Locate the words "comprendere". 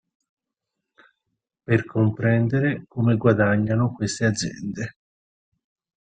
1.85-2.85